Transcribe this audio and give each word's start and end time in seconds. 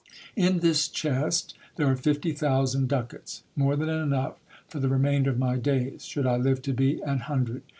In 0.35 0.61
this 0.61 0.87
chest 0.87 1.55
there 1.75 1.85
are 1.85 1.95
fifty 1.95 2.31
thousand 2.31 2.89
duca 2.89 3.19
ts; 3.19 3.43
more 3.55 3.75
than 3.75 3.87
enough 3.87 4.39
for 4.67 4.79
the 4.79 4.89
remainder 4.89 5.29
of 5.29 5.37
my 5.37 5.57
days, 5.57 6.05
should 6.05 6.25
I 6.25 6.37
live 6.37 6.59
to 6.63 6.73
be 6.73 6.99
an 7.01 7.19
hundred 7.19 7.61